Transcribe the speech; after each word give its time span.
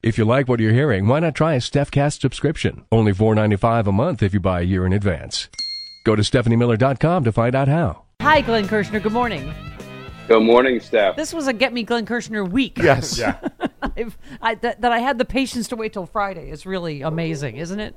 If 0.00 0.16
you 0.16 0.24
like 0.24 0.46
what 0.46 0.60
you're 0.60 0.72
hearing, 0.72 1.08
why 1.08 1.18
not 1.18 1.34
try 1.34 1.54
a 1.54 1.58
StephCast 1.58 2.20
subscription? 2.20 2.84
Only 2.92 3.12
$4.95 3.12 3.88
a 3.88 3.92
month 3.92 4.22
if 4.22 4.32
you 4.32 4.38
buy 4.38 4.60
a 4.60 4.64
year 4.64 4.86
in 4.86 4.92
advance. 4.92 5.48
Go 6.04 6.14
to 6.14 6.22
StephanieMiller.com 6.22 7.24
to 7.24 7.32
find 7.32 7.56
out 7.56 7.66
how. 7.66 8.04
Hi, 8.22 8.40
Glenn 8.40 8.68
Kirshner. 8.68 9.02
Good 9.02 9.10
morning. 9.10 9.52
Good 10.28 10.44
morning, 10.44 10.78
Steph. 10.78 11.16
This 11.16 11.34
was 11.34 11.48
a 11.48 11.52
Get 11.52 11.72
Me 11.72 11.82
Glenn 11.82 12.06
Kirshner 12.06 12.48
week. 12.48 12.78
Yes. 12.78 13.18
Yeah. 13.90 14.10
I, 14.40 14.54
that, 14.56 14.82
that 14.82 14.92
I 14.92 14.98
had 15.00 15.18
the 15.18 15.24
patience 15.24 15.68
to 15.68 15.76
wait 15.76 15.92
till 15.92 16.06
Friday 16.06 16.50
is 16.50 16.64
really 16.64 17.02
amazing, 17.02 17.56
isn't 17.56 17.80
it? 17.80 17.96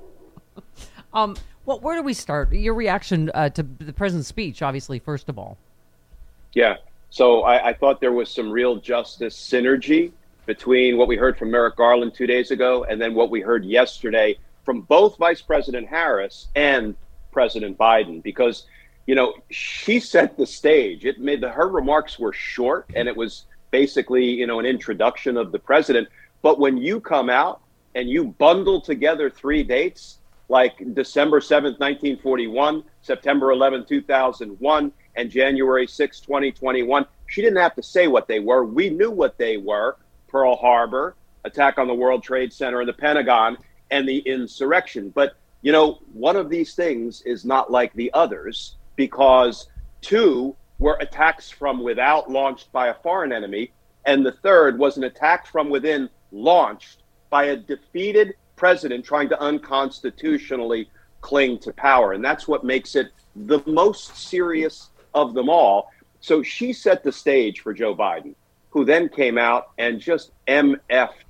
um, 1.13 1.35
well, 1.65 1.79
where 1.79 1.95
do 1.95 2.01
we 2.01 2.13
start? 2.13 2.51
Your 2.51 2.73
reaction 2.73 3.29
uh, 3.33 3.49
to 3.49 3.63
the 3.63 3.93
president's 3.93 4.27
speech, 4.27 4.61
obviously, 4.63 4.97
first 4.97 5.29
of 5.29 5.37
all. 5.37 5.57
Yeah. 6.53 6.77
So 7.11 7.41
I, 7.41 7.69
I 7.69 7.73
thought 7.73 8.01
there 8.01 8.13
was 8.13 8.31
some 8.31 8.49
real 8.49 8.77
justice 8.77 9.35
synergy 9.35 10.11
between 10.51 10.97
what 10.97 11.07
we 11.07 11.15
heard 11.15 11.37
from 11.37 11.49
Merrick 11.49 11.77
Garland 11.77 12.13
two 12.13 12.27
days 12.27 12.51
ago 12.51 12.83
and 12.83 13.01
then 13.01 13.13
what 13.13 13.29
we 13.29 13.39
heard 13.39 13.63
yesterday 13.63 14.37
from 14.65 14.81
both 14.81 15.15
Vice 15.15 15.41
President 15.41 15.87
Harris 15.87 16.49
and 16.57 16.93
President 17.31 17.77
Biden, 17.77 18.21
because 18.21 18.65
you 19.07 19.15
know 19.15 19.33
she 19.49 19.97
set 20.01 20.35
the 20.35 20.45
stage. 20.45 21.05
It 21.05 21.21
made 21.21 21.39
the, 21.39 21.49
her 21.49 21.69
remarks 21.69 22.19
were 22.19 22.33
short 22.33 22.85
and 22.97 23.07
it 23.07 23.15
was 23.15 23.45
basically 23.71 24.25
you 24.25 24.45
know 24.45 24.59
an 24.59 24.65
introduction 24.65 25.37
of 25.37 25.53
the 25.53 25.59
president. 25.59 26.09
But 26.41 26.59
when 26.59 26.75
you 26.75 26.99
come 26.99 27.29
out 27.29 27.61
and 27.95 28.09
you 28.09 28.25
bundle 28.25 28.81
together 28.81 29.29
three 29.29 29.63
dates 29.63 30.17
like 30.49 30.83
December 30.93 31.39
7th, 31.39 31.79
1941, 31.79 32.83
September 33.03 33.55
11th, 33.55 33.87
2001, 33.87 34.91
and 35.15 35.31
January 35.31 35.87
6, 35.87 36.19
2021, 36.19 37.05
she 37.27 37.41
didn't 37.41 37.61
have 37.61 37.75
to 37.75 37.83
say 37.83 38.07
what 38.07 38.27
they 38.27 38.41
were. 38.41 38.65
We 38.65 38.89
knew 38.89 39.11
what 39.11 39.37
they 39.37 39.55
were 39.55 39.95
Pearl 40.31 40.55
Harbor, 40.55 41.15
attack 41.43 41.77
on 41.77 41.87
the 41.87 41.93
World 41.93 42.23
Trade 42.23 42.53
Center 42.53 42.79
and 42.79 42.89
the 42.89 42.93
Pentagon, 42.93 43.57
and 43.91 44.07
the 44.07 44.19
insurrection. 44.19 45.09
But, 45.09 45.35
you 45.61 45.71
know, 45.71 45.99
one 46.13 46.37
of 46.37 46.49
these 46.49 46.73
things 46.73 47.21
is 47.23 47.43
not 47.43 47.69
like 47.69 47.93
the 47.93 48.11
others 48.13 48.77
because 48.95 49.67
two 49.99 50.55
were 50.79 50.97
attacks 51.01 51.49
from 51.49 51.83
without 51.83 52.31
launched 52.31 52.71
by 52.71 52.87
a 52.87 52.93
foreign 52.93 53.33
enemy, 53.33 53.71
and 54.05 54.25
the 54.25 54.31
third 54.31 54.79
was 54.79 54.97
an 54.97 55.03
attack 55.03 55.45
from 55.45 55.69
within 55.69 56.09
launched 56.31 57.03
by 57.29 57.45
a 57.45 57.57
defeated 57.57 58.33
president 58.55 59.03
trying 59.03 59.29
to 59.29 59.39
unconstitutionally 59.39 60.89
cling 61.19 61.59
to 61.59 61.73
power. 61.73 62.13
And 62.13 62.23
that's 62.23 62.47
what 62.47 62.63
makes 62.63 62.95
it 62.95 63.11
the 63.35 63.61
most 63.65 64.15
serious 64.17 64.89
of 65.13 65.33
them 65.33 65.49
all. 65.49 65.91
So 66.19 66.41
she 66.41 66.73
set 66.73 67.03
the 67.03 67.11
stage 67.11 67.59
for 67.59 67.73
Joe 67.73 67.95
Biden 67.95 68.35
who 68.71 68.85
then 68.85 69.09
came 69.09 69.37
out 69.37 69.69
and 69.77 69.99
just 69.99 70.31
MF'd 70.47 71.25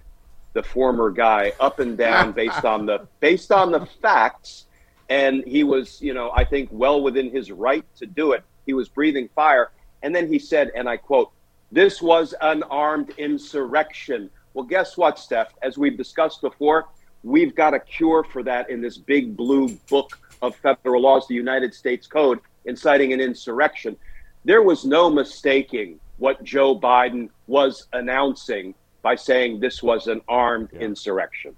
the 0.53 0.63
former 0.63 1.09
guy 1.09 1.53
up 1.59 1.79
and 1.79 1.97
down 1.97 2.31
based 2.43 2.65
on 2.65 2.85
the 2.85 3.07
based 3.19 3.51
on 3.51 3.71
the 3.71 3.85
facts. 4.01 4.65
And 5.09 5.43
he 5.45 5.63
was, 5.65 6.01
you 6.01 6.13
know, 6.13 6.31
I 6.33 6.45
think 6.45 6.69
well 6.71 7.01
within 7.01 7.29
his 7.29 7.51
right 7.51 7.85
to 7.97 8.05
do 8.05 8.31
it. 8.31 8.43
He 8.65 8.73
was 8.73 8.87
breathing 8.87 9.29
fire. 9.35 9.71
And 10.03 10.15
then 10.15 10.31
he 10.31 10.39
said, 10.39 10.71
and 10.73 10.87
I 10.87 10.97
quote, 10.97 11.31
this 11.71 12.01
was 12.01 12.33
an 12.41 12.63
armed 12.63 13.11
insurrection. 13.17 14.29
Well, 14.53 14.65
guess 14.65 14.97
what, 14.97 15.19
Steph? 15.19 15.53
As 15.61 15.77
we've 15.77 15.97
discussed 15.97 16.41
before, 16.41 16.87
we've 17.23 17.55
got 17.55 17.73
a 17.73 17.79
cure 17.79 18.23
for 18.23 18.41
that 18.43 18.69
in 18.69 18.81
this 18.81 18.97
big 18.97 19.35
blue 19.35 19.69
book 19.89 20.17
of 20.41 20.55
federal 20.57 21.01
laws, 21.01 21.27
the 21.27 21.35
United 21.35 21.73
States 21.73 22.07
Code, 22.07 22.39
inciting 22.65 23.13
an 23.13 23.19
insurrection. 23.19 23.97
There 24.43 24.63
was 24.63 24.85
no 24.85 25.09
mistaking 25.09 25.99
what 26.21 26.43
Joe 26.43 26.79
Biden 26.79 27.29
was 27.47 27.87
announcing 27.93 28.75
by 29.01 29.15
saying 29.15 29.59
this 29.59 29.81
was 29.81 30.05
an 30.05 30.21
armed 30.27 30.69
yeah. 30.71 30.81
insurrection. 30.81 31.55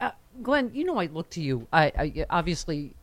Uh, 0.00 0.12
Glenn, 0.44 0.70
you 0.72 0.84
know 0.84 0.96
I 0.96 1.06
look 1.06 1.28
to 1.30 1.42
you. 1.42 1.66
I, 1.72 1.86
I, 1.98 2.26
obviously, 2.30 2.94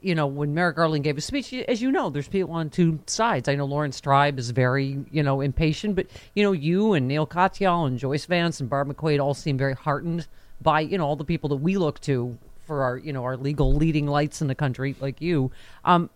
you 0.00 0.14
know 0.14 0.26
when 0.26 0.54
Merrick 0.54 0.76
Garland 0.76 1.04
gave 1.04 1.18
a 1.18 1.20
speech, 1.20 1.52
as 1.52 1.82
you 1.82 1.92
know, 1.92 2.08
there's 2.08 2.26
people 2.26 2.54
on 2.54 2.70
two 2.70 2.98
sides. 3.06 3.50
I 3.50 3.54
know 3.54 3.66
Laurence 3.66 4.00
Tribe 4.00 4.38
is 4.38 4.48
very, 4.48 5.04
you 5.10 5.22
know, 5.22 5.42
impatient, 5.42 5.94
but 5.94 6.06
you 6.34 6.42
know 6.42 6.52
you 6.52 6.94
and 6.94 7.06
Neil 7.06 7.26
Katyal 7.26 7.86
and 7.86 7.98
Joyce 7.98 8.24
Vance 8.24 8.60
and 8.60 8.70
Barb 8.70 8.88
McQuade 8.88 9.22
all 9.22 9.34
seem 9.34 9.58
very 9.58 9.74
heartened 9.74 10.26
by 10.62 10.80
you 10.80 10.96
know 10.96 11.04
all 11.04 11.16
the 11.16 11.24
people 11.24 11.50
that 11.50 11.56
we 11.56 11.76
look 11.76 12.00
to 12.00 12.38
for 12.64 12.82
our 12.82 12.96
you 12.96 13.12
know 13.12 13.24
our 13.24 13.36
legal 13.36 13.74
leading 13.74 14.06
lights 14.06 14.40
in 14.40 14.48
the 14.48 14.54
country 14.54 14.96
like 15.00 15.20
you. 15.20 15.52
Um, 15.84 16.08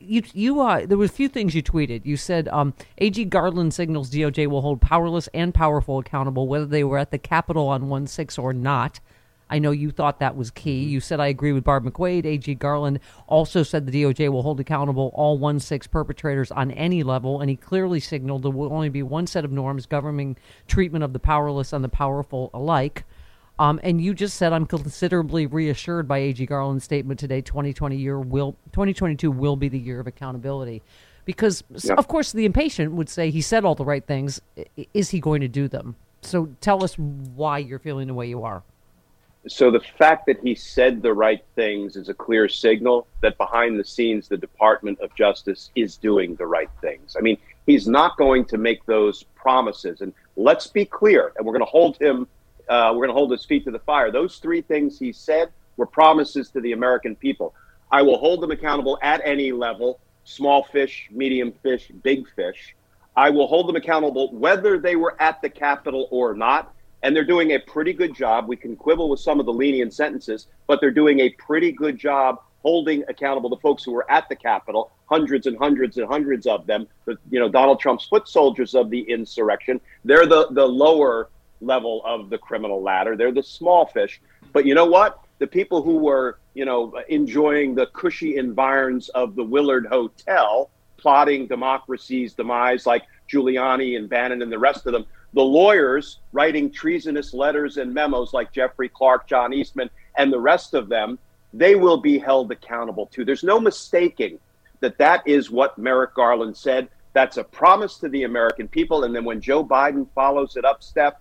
you 0.00 0.22
you 0.32 0.60
uh 0.60 0.86
there 0.86 0.98
were 0.98 1.04
a 1.04 1.08
few 1.08 1.28
things 1.28 1.54
you 1.54 1.62
tweeted. 1.62 2.04
You 2.04 2.16
said 2.16 2.48
um, 2.48 2.74
AG 2.98 3.24
Garland 3.26 3.74
signals 3.74 4.10
DOJ 4.10 4.46
will 4.46 4.62
hold 4.62 4.80
powerless 4.80 5.28
and 5.34 5.54
powerful 5.54 5.98
accountable 5.98 6.48
whether 6.48 6.66
they 6.66 6.84
were 6.84 6.98
at 6.98 7.10
the 7.10 7.18
Capitol 7.18 7.68
on 7.68 7.88
one 7.88 8.06
six 8.06 8.38
or 8.38 8.52
not. 8.52 9.00
I 9.48 9.60
know 9.60 9.70
you 9.70 9.92
thought 9.92 10.18
that 10.18 10.36
was 10.36 10.50
key. 10.50 10.82
You 10.84 10.98
said 11.00 11.20
I 11.20 11.28
agree 11.28 11.52
with 11.52 11.62
Barb 11.62 11.84
McQuade. 11.84 12.24
AG 12.24 12.52
Garland 12.56 12.98
also 13.28 13.62
said 13.62 13.86
the 13.86 14.02
DOJ 14.02 14.30
will 14.30 14.42
hold 14.42 14.58
accountable 14.58 15.12
all 15.14 15.38
one 15.38 15.60
six 15.60 15.86
perpetrators 15.86 16.50
on 16.50 16.70
any 16.72 17.02
level, 17.02 17.40
and 17.40 17.48
he 17.48 17.56
clearly 17.56 18.00
signaled 18.00 18.42
there 18.42 18.50
will 18.50 18.72
only 18.72 18.88
be 18.88 19.02
one 19.02 19.26
set 19.26 19.44
of 19.44 19.52
norms 19.52 19.86
governing 19.86 20.36
treatment 20.66 21.04
of 21.04 21.12
the 21.12 21.20
powerless 21.20 21.72
and 21.72 21.84
the 21.84 21.88
powerful 21.88 22.50
alike. 22.52 23.04
Um, 23.58 23.80
and 23.82 24.00
you 24.00 24.14
just 24.14 24.36
said 24.36 24.52
I'm 24.52 24.66
considerably 24.66 25.46
reassured 25.46 26.06
by 26.06 26.18
AG 26.18 26.44
Garland's 26.46 26.84
statement 26.84 27.18
today. 27.18 27.40
2020 27.40 27.96
year 27.96 28.20
will 28.20 28.52
2022 28.72 29.30
will 29.30 29.56
be 29.56 29.68
the 29.68 29.78
year 29.78 29.98
of 30.00 30.06
accountability, 30.06 30.82
because 31.24 31.64
of 31.90 32.08
course 32.08 32.32
the 32.32 32.44
impatient 32.44 32.92
would 32.92 33.08
say 33.08 33.30
he 33.30 33.40
said 33.40 33.64
all 33.64 33.74
the 33.74 33.84
right 33.84 34.06
things. 34.06 34.40
Is 34.92 35.10
he 35.10 35.20
going 35.20 35.40
to 35.40 35.48
do 35.48 35.68
them? 35.68 35.96
So 36.20 36.50
tell 36.60 36.84
us 36.84 36.98
why 36.98 37.58
you're 37.58 37.78
feeling 37.78 38.08
the 38.08 38.14
way 38.14 38.28
you 38.28 38.42
are. 38.42 38.62
So 39.48 39.70
the 39.70 39.80
fact 39.80 40.26
that 40.26 40.40
he 40.40 40.56
said 40.56 41.02
the 41.02 41.14
right 41.14 41.42
things 41.54 41.94
is 41.94 42.08
a 42.08 42.14
clear 42.14 42.48
signal 42.48 43.06
that 43.20 43.38
behind 43.38 43.78
the 43.78 43.84
scenes 43.84 44.26
the 44.26 44.36
Department 44.36 44.98
of 45.00 45.14
Justice 45.14 45.70
is 45.76 45.96
doing 45.96 46.34
the 46.34 46.46
right 46.46 46.70
things. 46.80 47.14
I 47.16 47.20
mean, 47.20 47.38
he's 47.64 47.86
not 47.86 48.16
going 48.16 48.44
to 48.46 48.58
make 48.58 48.84
those 48.86 49.22
promises. 49.36 50.00
And 50.00 50.12
let's 50.34 50.66
be 50.66 50.84
clear, 50.84 51.32
and 51.36 51.46
we're 51.46 51.52
going 51.52 51.64
to 51.64 51.70
hold 51.70 51.96
him 51.98 52.26
uh, 52.68 52.90
we're 52.92 53.06
going 53.06 53.08
to 53.08 53.14
hold 53.14 53.30
his 53.30 53.44
feet 53.44 53.64
to 53.64 53.70
the 53.70 53.78
fire. 53.80 54.10
Those 54.10 54.38
three 54.38 54.62
things 54.62 54.98
he 54.98 55.12
said 55.12 55.50
were 55.76 55.86
promises 55.86 56.50
to 56.50 56.60
the 56.60 56.72
American 56.72 57.16
people. 57.16 57.54
I 57.90 58.02
will 58.02 58.18
hold 58.18 58.40
them 58.40 58.50
accountable 58.50 58.98
at 59.02 59.20
any 59.24 59.52
level 59.52 60.00
small 60.24 60.64
fish, 60.64 61.08
medium 61.10 61.52
fish, 61.62 61.90
big 62.02 62.26
fish. 62.34 62.74
I 63.16 63.30
will 63.30 63.46
hold 63.46 63.68
them 63.68 63.76
accountable 63.76 64.32
whether 64.32 64.78
they 64.78 64.96
were 64.96 65.20
at 65.20 65.40
the 65.40 65.48
Capitol 65.48 66.08
or 66.10 66.34
not. 66.34 66.74
And 67.02 67.14
they're 67.14 67.24
doing 67.24 67.52
a 67.52 67.58
pretty 67.60 67.92
good 67.92 68.14
job. 68.14 68.48
We 68.48 68.56
can 68.56 68.74
quibble 68.74 69.08
with 69.08 69.20
some 69.20 69.38
of 69.38 69.46
the 69.46 69.52
lenient 69.52 69.94
sentences, 69.94 70.48
but 70.66 70.80
they're 70.80 70.90
doing 70.90 71.20
a 71.20 71.30
pretty 71.30 71.70
good 71.70 71.96
job 71.96 72.40
holding 72.62 73.04
accountable 73.06 73.48
the 73.48 73.58
folks 73.58 73.84
who 73.84 73.92
were 73.92 74.10
at 74.10 74.28
the 74.28 74.34
Capitol, 74.34 74.90
hundreds 75.04 75.46
and 75.46 75.56
hundreds 75.56 75.98
and 75.98 76.08
hundreds 76.08 76.48
of 76.48 76.66
them. 76.66 76.88
The, 77.04 77.16
you 77.30 77.38
know, 77.38 77.48
Donald 77.48 77.78
Trump's 77.78 78.06
foot 78.06 78.26
soldiers 78.26 78.74
of 78.74 78.90
the 78.90 79.02
insurrection. 79.02 79.80
They're 80.04 80.26
the 80.26 80.48
the 80.50 80.66
lower 80.66 81.28
level 81.60 82.02
of 82.04 82.30
the 82.30 82.38
criminal 82.38 82.82
ladder. 82.82 83.16
They're 83.16 83.32
the 83.32 83.42
small 83.42 83.86
fish. 83.86 84.20
But 84.52 84.66
you 84.66 84.74
know 84.74 84.86
what? 84.86 85.26
the 85.38 85.46
people 85.46 85.82
who 85.82 85.98
were, 85.98 86.38
you 86.54 86.64
know, 86.64 86.94
enjoying 87.08 87.74
the 87.74 87.86
cushy 87.88 88.36
environs 88.36 89.08
of 89.10 89.36
the 89.36 89.42
Willard 89.42 89.86
Hotel, 89.86 90.70
plotting 90.96 91.46
democracy's 91.46 92.32
demise, 92.34 92.86
like 92.86 93.04
Giuliani 93.30 93.96
and 93.96 94.08
Bannon 94.08 94.42
and 94.42 94.50
the 94.50 94.58
rest 94.58 94.86
of 94.86 94.92
them. 94.92 95.06
The 95.34 95.42
lawyers 95.42 96.20
writing 96.32 96.70
treasonous 96.70 97.34
letters 97.34 97.76
and 97.76 97.92
memos, 97.92 98.32
like 98.32 98.52
Jeffrey 98.52 98.88
Clark, 98.88 99.28
John 99.28 99.52
Eastman, 99.52 99.90
and 100.16 100.32
the 100.32 100.40
rest 100.40 100.72
of 100.72 100.88
them, 100.88 101.18
they 101.52 101.74
will 101.74 101.98
be 101.98 102.18
held 102.18 102.50
accountable 102.50 103.06
too. 103.06 103.24
There's 103.24 103.44
no 103.44 103.60
mistaking 103.60 104.38
that 104.80 104.98
that 104.98 105.26
is 105.26 105.50
what 105.50 105.76
Merrick 105.76 106.14
Garland 106.14 106.56
said. 106.56 106.88
That's 107.12 107.36
a 107.36 107.44
promise 107.44 107.98
to 107.98 108.08
the 108.08 108.24
American 108.24 108.68
people. 108.68 109.04
And 109.04 109.14
then 109.14 109.24
when 109.24 109.40
Joe 109.40 109.64
Biden 109.64 110.06
follows 110.14 110.56
it 110.56 110.64
up, 110.64 110.82
Steph, 110.82 111.14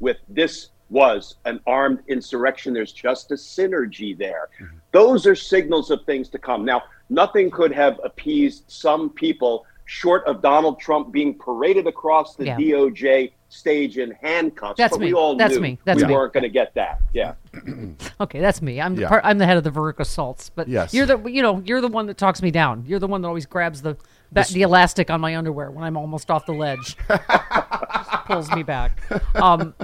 with 0.00 0.18
this 0.28 0.70
was 0.90 1.36
an 1.44 1.60
armed 1.66 2.00
insurrection, 2.08 2.72
there's 2.72 2.92
just 2.92 3.30
a 3.30 3.34
synergy 3.34 4.16
there. 4.16 4.48
Mm-hmm. 4.60 4.76
Those 4.92 5.26
are 5.26 5.34
signals 5.34 5.90
of 5.90 6.04
things 6.04 6.28
to 6.30 6.38
come. 6.38 6.64
Now, 6.64 6.82
nothing 7.10 7.50
could 7.50 7.72
have 7.72 8.00
appeased 8.02 8.64
some 8.68 9.10
people 9.10 9.66
short 9.84 10.24
of 10.26 10.42
Donald 10.42 10.78
Trump 10.78 11.12
being 11.12 11.34
paraded 11.34 11.86
across 11.86 12.36
the 12.36 12.46
yeah. 12.46 12.56
DOJ 12.56 13.32
stage 13.48 13.98
in 13.98 14.12
handcuffs. 14.22 14.76
That's 14.76 14.92
but 14.92 15.00
me. 15.00 15.06
we 15.06 15.14
all 15.14 15.36
that's 15.36 15.54
knew 15.54 15.60
me. 15.60 15.78
That's 15.84 16.00
we 16.02 16.06
me. 16.08 16.12
weren't 16.14 16.32
going 16.32 16.42
to 16.42 16.48
get 16.50 16.74
that. 16.74 17.00
Yeah. 17.14 17.34
okay, 18.20 18.40
that's 18.40 18.60
me. 18.62 18.80
I'm 18.80 18.94
Yeah. 18.94 19.08
part, 19.08 19.22
I'm 19.24 19.38
the 19.38 19.46
head 19.46 19.56
of 19.56 19.64
the 19.64 19.70
Veruca 19.70 20.04
Salts, 20.04 20.50
but 20.50 20.68
Yes. 20.68 20.92
you're 20.92 21.06
the 21.06 21.18
you 21.28 21.42
know 21.42 21.62
you're 21.64 21.80
the 21.80 21.88
one 21.88 22.06
that 22.06 22.18
talks 22.18 22.42
me 22.42 22.50
down. 22.50 22.84
You're 22.86 22.98
the 22.98 23.06
one 23.08 23.22
that 23.22 23.28
always 23.28 23.46
grabs 23.46 23.82
the 23.82 23.96
ba- 24.32 24.44
the 24.52 24.62
elastic 24.62 25.10
on 25.10 25.20
my 25.20 25.36
underwear 25.36 25.70
when 25.70 25.82
I'm 25.84 25.96
almost 25.96 26.30
off 26.30 26.44
the 26.46 26.52
ledge. 26.52 26.96
Pulls 28.26 28.50
me 28.52 28.62
back. 28.62 29.00
Um, 29.36 29.74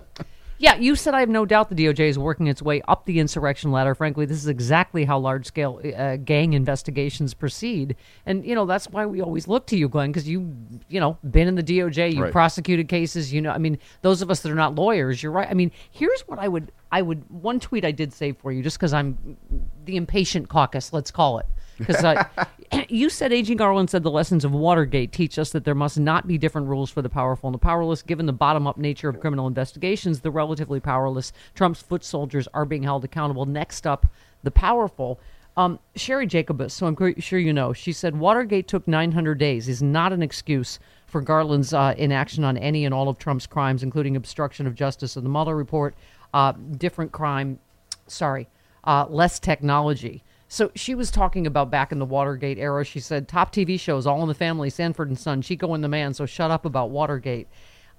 yeah, 0.58 0.76
you 0.76 0.94
said 0.94 1.14
I 1.14 1.20
have 1.20 1.28
no 1.28 1.44
doubt 1.44 1.68
the 1.68 1.74
DOJ 1.74 2.08
is 2.08 2.18
working 2.18 2.46
its 2.46 2.62
way 2.62 2.80
up 2.86 3.06
the 3.06 3.18
insurrection 3.18 3.72
ladder. 3.72 3.94
Frankly, 3.94 4.24
this 4.26 4.38
is 4.38 4.46
exactly 4.46 5.04
how 5.04 5.18
large 5.18 5.46
scale 5.46 5.80
uh, 5.96 6.16
gang 6.16 6.52
investigations 6.52 7.34
proceed, 7.34 7.96
and 8.24 8.46
you 8.46 8.54
know 8.54 8.64
that's 8.64 8.88
why 8.88 9.04
we 9.06 9.20
always 9.20 9.48
look 9.48 9.66
to 9.68 9.76
you, 9.76 9.88
Glenn, 9.88 10.10
because 10.10 10.28
you 10.28 10.56
you 10.88 11.00
know 11.00 11.18
been 11.28 11.48
in 11.48 11.54
the 11.56 11.62
DOJ, 11.62 12.14
you 12.14 12.22
Right. 12.22 12.32
prosecuted 12.32 12.88
cases. 12.88 13.32
You 13.32 13.40
know, 13.42 13.50
I 13.50 13.58
mean, 13.58 13.78
those 14.02 14.22
of 14.22 14.30
us 14.30 14.40
that 14.40 14.52
are 14.52 14.54
not 14.54 14.74
lawyers, 14.74 15.22
you're 15.22 15.32
right. 15.32 15.48
I 15.50 15.54
mean, 15.54 15.72
here's 15.90 16.20
what 16.22 16.38
I 16.38 16.48
would 16.48 16.70
I 16.92 17.02
would 17.02 17.28
one 17.30 17.58
tweet 17.58 17.84
I 17.84 17.90
did 17.90 18.12
save 18.12 18.36
for 18.38 18.52
you, 18.52 18.62
just 18.62 18.78
because 18.78 18.92
I'm 18.92 19.36
the 19.84 19.96
impatient 19.96 20.48
caucus, 20.48 20.92
let's 20.92 21.10
call 21.10 21.38
it. 21.38 21.46
Because 21.78 22.26
you 22.88 23.10
said 23.10 23.32
Agent 23.32 23.58
Garland 23.58 23.90
said 23.90 24.02
the 24.02 24.10
lessons 24.10 24.44
of 24.44 24.52
Watergate 24.52 25.12
teach 25.12 25.38
us 25.38 25.50
that 25.52 25.64
there 25.64 25.74
must 25.74 25.98
not 25.98 26.26
be 26.26 26.38
different 26.38 26.68
rules 26.68 26.90
for 26.90 27.02
the 27.02 27.08
powerful 27.08 27.48
and 27.48 27.54
the 27.54 27.58
powerless. 27.58 28.02
Given 28.02 28.26
the 28.26 28.32
bottom 28.32 28.66
up 28.66 28.78
nature 28.78 29.08
of 29.08 29.20
criminal 29.20 29.46
investigations, 29.46 30.20
the 30.20 30.30
relatively 30.30 30.80
powerless, 30.80 31.32
Trump's 31.54 31.82
foot 31.82 32.04
soldiers 32.04 32.48
are 32.54 32.64
being 32.64 32.82
held 32.82 33.04
accountable. 33.04 33.46
Next 33.46 33.86
up, 33.86 34.06
the 34.42 34.50
powerful. 34.50 35.20
Um, 35.56 35.78
Sherry 35.94 36.26
Jacobus, 36.26 36.74
so 36.74 36.86
I'm 36.86 37.20
sure 37.20 37.38
you 37.38 37.52
know, 37.52 37.72
she 37.72 37.92
said 37.92 38.16
Watergate 38.16 38.66
took 38.66 38.88
900 38.88 39.38
days 39.38 39.68
is 39.68 39.82
not 39.82 40.12
an 40.12 40.20
excuse 40.20 40.80
for 41.06 41.20
Garland's 41.20 41.72
uh, 41.72 41.94
inaction 41.96 42.42
on 42.42 42.56
any 42.56 42.84
and 42.84 42.92
all 42.92 43.08
of 43.08 43.18
Trump's 43.18 43.46
crimes, 43.46 43.84
including 43.84 44.16
obstruction 44.16 44.66
of 44.66 44.74
justice 44.74 45.16
in 45.16 45.22
the 45.22 45.30
Mueller 45.30 45.54
report, 45.54 45.94
uh, 46.32 46.52
different 46.76 47.12
crime, 47.12 47.60
sorry, 48.08 48.48
uh, 48.82 49.06
less 49.08 49.38
technology. 49.38 50.24
So 50.54 50.70
she 50.76 50.94
was 50.94 51.10
talking 51.10 51.48
about 51.48 51.68
back 51.68 51.90
in 51.90 51.98
the 51.98 52.06
Watergate 52.06 52.58
era. 52.58 52.84
She 52.84 53.00
said 53.00 53.26
top 53.26 53.52
TV 53.52 53.78
shows, 53.78 54.06
All 54.06 54.22
in 54.22 54.28
the 54.28 54.34
Family, 54.34 54.70
Sanford 54.70 55.08
and 55.08 55.18
Son, 55.18 55.42
Chico 55.42 55.74
and 55.74 55.82
the 55.82 55.88
Man. 55.88 56.14
So 56.14 56.26
shut 56.26 56.52
up 56.52 56.64
about 56.64 56.90
Watergate. 56.90 57.48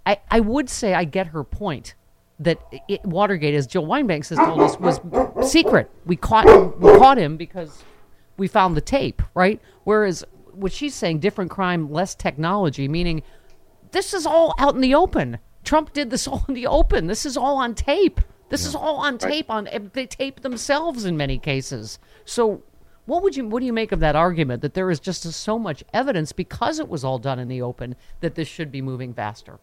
I, 0.06 0.22
I 0.32 0.40
would 0.40 0.70
say 0.70 0.94
I 0.94 1.04
get 1.04 1.28
her 1.28 1.44
point 1.44 1.96
that 2.40 2.58
it, 2.88 3.04
Watergate, 3.04 3.56
as 3.56 3.68
Jill 3.68 3.86
Wine-Banks 3.86 4.30
has 4.30 4.38
told 4.38 4.62
us, 4.62 4.80
was 4.80 5.02
secret. 5.52 5.92
We 6.06 6.16
caught 6.16 6.46
we 6.80 6.98
caught 6.98 7.18
him 7.18 7.36
because 7.36 7.84
we 8.38 8.48
found 8.48 8.78
the 8.78 8.82
tape, 8.82 9.22
right? 9.34 9.62
Whereas 9.84 10.24
what 10.54 10.72
she's 10.72 10.96
saying, 10.96 11.20
different 11.20 11.52
crime, 11.52 11.92
less 11.92 12.16
technology, 12.16 12.88
meaning 12.88 13.22
this 13.92 14.14
is 14.14 14.26
all 14.26 14.56
out 14.58 14.76
in 14.76 14.82
the 14.82 14.96
open. 14.96 15.40
Trump 15.66 15.92
did 15.92 16.10
this 16.10 16.26
all 16.30 16.46
in 16.48 16.54
the 16.54 16.68
open. 16.68 17.08
This 17.08 17.26
is 17.26 17.36
all 17.36 17.58
on 17.58 17.76
tape. 17.76 18.22
This 18.50 18.66
is 18.66 18.76
all 18.76 18.98
on 18.98 19.18
tape. 19.18 19.50
On 19.50 19.68
they 19.94 20.06
tape 20.06 20.42
themselves 20.42 21.06
in 21.06 21.18
many 21.18 21.38
cases. 21.38 22.00
So, 22.26 22.62
what 23.06 23.24
would 23.24 23.36
you 23.36 23.48
what 23.48 23.60
do 23.60 23.66
you 23.66 23.74
make 23.74 23.92
of 23.92 24.00
that 24.02 24.16
argument 24.16 24.62
that 24.62 24.74
there 24.74 24.90
is 24.92 25.00
just 25.00 25.24
so 25.24 25.58
much 25.58 25.84
evidence 25.94 26.32
because 26.32 26.80
it 26.80 26.88
was 26.88 27.04
all 27.04 27.18
done 27.18 27.40
in 27.40 27.48
the 27.48 27.62
open 27.62 27.96
that 28.22 28.36
this 28.36 28.48
should 28.48 28.72
be 28.72 28.82
moving 28.82 29.14
faster? 29.14 29.60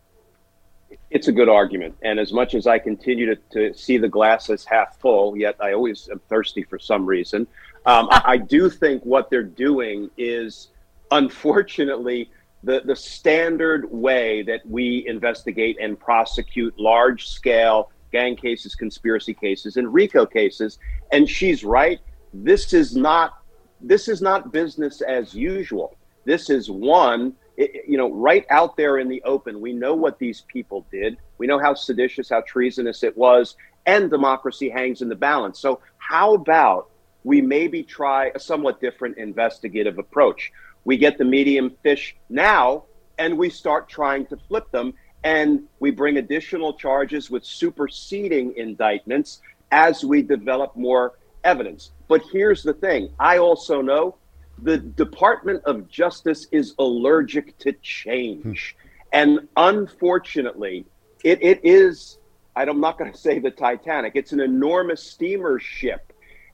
It's 1.10 1.28
a 1.28 1.32
good 1.32 1.48
argument. 1.48 1.96
And 2.02 2.18
as 2.18 2.32
much 2.32 2.54
as 2.54 2.66
I 2.66 2.78
continue 2.78 3.34
to, 3.34 3.36
to 3.52 3.74
see 3.74 3.98
the 3.98 4.08
glass 4.08 4.50
as 4.50 4.64
half 4.64 4.98
full, 4.98 5.36
yet 5.36 5.56
I 5.60 5.72
always 5.72 6.08
am 6.10 6.20
thirsty 6.28 6.62
for 6.62 6.78
some 6.78 7.06
reason, 7.06 7.46
um, 7.86 8.08
I, 8.10 8.22
I 8.24 8.36
do 8.36 8.68
think 8.68 9.02
what 9.04 9.30
they're 9.30 9.42
doing 9.42 10.10
is, 10.16 10.68
unfortunately, 11.10 12.30
the, 12.62 12.82
the 12.84 12.96
standard 12.96 13.90
way 13.90 14.42
that 14.42 14.60
we 14.66 15.04
investigate 15.06 15.78
and 15.80 15.98
prosecute 15.98 16.78
large 16.78 17.28
scale 17.28 17.90
gang 18.12 18.36
cases, 18.36 18.74
conspiracy 18.74 19.34
cases, 19.34 19.76
and 19.76 19.92
RICO 19.92 20.26
cases. 20.26 20.78
And 21.10 21.28
she's 21.28 21.64
right. 21.64 22.00
This 22.32 22.72
is 22.72 22.94
not 22.94 23.38
this 23.82 24.08
is 24.08 24.22
not 24.22 24.52
business 24.52 25.00
as 25.00 25.34
usual. 25.34 25.96
This 26.24 26.50
is 26.50 26.70
one, 26.70 27.34
it, 27.56 27.84
you 27.88 27.96
know, 27.96 28.12
right 28.12 28.46
out 28.48 28.76
there 28.76 28.98
in 28.98 29.08
the 29.08 29.22
open. 29.24 29.60
We 29.60 29.72
know 29.72 29.94
what 29.94 30.18
these 30.18 30.42
people 30.42 30.86
did. 30.90 31.16
We 31.38 31.46
know 31.46 31.58
how 31.58 31.74
seditious, 31.74 32.28
how 32.28 32.42
treasonous 32.46 33.02
it 33.02 33.16
was, 33.16 33.56
and 33.86 34.08
democracy 34.08 34.68
hangs 34.68 35.02
in 35.02 35.08
the 35.08 35.16
balance. 35.16 35.58
So, 35.58 35.80
how 35.98 36.34
about 36.34 36.90
we 37.24 37.40
maybe 37.40 37.82
try 37.82 38.30
a 38.34 38.38
somewhat 38.38 38.80
different 38.80 39.18
investigative 39.18 39.98
approach? 39.98 40.52
We 40.84 40.96
get 40.96 41.18
the 41.18 41.24
medium 41.24 41.72
fish 41.82 42.16
now, 42.28 42.84
and 43.18 43.38
we 43.38 43.50
start 43.50 43.88
trying 43.88 44.26
to 44.26 44.36
flip 44.48 44.70
them, 44.70 44.94
and 45.24 45.62
we 45.80 45.90
bring 45.90 46.16
additional 46.18 46.74
charges 46.74 47.30
with 47.30 47.44
superseding 47.44 48.54
indictments 48.56 49.40
as 49.70 50.04
we 50.04 50.22
develop 50.22 50.74
more 50.76 51.14
evidence. 51.44 51.92
But 52.08 52.22
here's 52.32 52.62
the 52.62 52.74
thing 52.74 53.10
I 53.18 53.38
also 53.38 53.80
know 53.80 54.16
the 54.62 54.78
Department 54.78 55.62
of 55.64 55.88
Justice 55.88 56.46
is 56.52 56.74
allergic 56.78 57.58
to 57.58 57.72
change. 57.82 58.76
Hmm. 58.78 58.88
And 59.14 59.48
unfortunately, 59.56 60.84
it, 61.24 61.42
it 61.42 61.60
is, 61.62 62.18
I'm 62.56 62.80
not 62.80 62.98
going 62.98 63.12
to 63.16 63.18
say 63.18 63.38
the 63.38 63.50
Titanic, 63.50 64.12
it's 64.14 64.32
an 64.32 64.40
enormous 64.40 65.02
steamer 65.02 65.58
ship. 65.58 66.12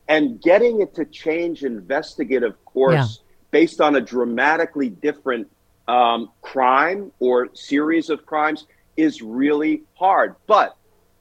And 0.09 0.41
getting 0.41 0.81
it 0.81 0.94
to 0.94 1.05
change 1.05 1.65
investigative 1.65 2.62
course 2.65 2.94
Yeah. 2.94 3.06
based 3.50 3.81
on 3.82 3.94
a 3.97 4.00
dramatically 4.00 4.88
different 4.88 5.48
um, 5.88 6.30
crime 6.42 7.10
or 7.18 7.48
series 7.54 8.10
of 8.10 8.24
crimes 8.26 8.66
is 8.96 9.22
really 9.22 9.82
hard. 9.94 10.36
But 10.46 10.76